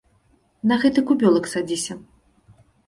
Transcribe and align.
На 0.71 0.75
гэты 0.85 0.99
кубёлак 1.11 1.45
садзіся. 1.55 2.03